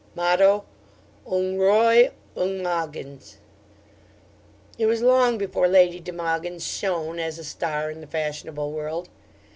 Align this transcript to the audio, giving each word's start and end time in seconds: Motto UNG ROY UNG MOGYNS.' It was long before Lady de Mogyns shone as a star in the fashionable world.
Motto 0.15 0.65
UNG 1.27 1.59
ROY 1.59 2.09
UNG 2.35 2.63
MOGYNS.' 2.63 3.37
It 4.79 4.87
was 4.87 5.03
long 5.03 5.37
before 5.37 5.67
Lady 5.67 5.99
de 5.99 6.11
Mogyns 6.11 6.63
shone 6.65 7.19
as 7.19 7.37
a 7.37 7.43
star 7.43 7.91
in 7.91 8.01
the 8.01 8.07
fashionable 8.07 8.71
world. 8.71 9.09